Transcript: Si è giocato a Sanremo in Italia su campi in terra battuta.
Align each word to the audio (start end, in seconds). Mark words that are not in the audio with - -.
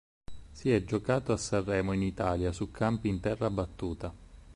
Si 0.51 0.71
è 0.71 0.83
giocato 0.83 1.31
a 1.31 1.37
Sanremo 1.37 1.91
in 1.93 2.01
Italia 2.01 2.51
su 2.51 2.71
campi 2.71 3.07
in 3.07 3.19
terra 3.19 3.51
battuta. 3.51 4.11